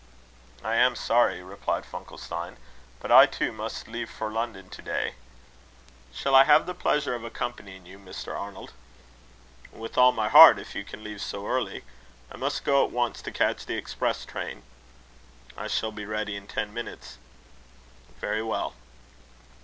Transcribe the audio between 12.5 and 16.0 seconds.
go at once to catch the express train." "I shall